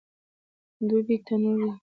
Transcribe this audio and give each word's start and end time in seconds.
دوبی 0.87 1.15
تنور 1.25 1.57
دی 1.63 1.69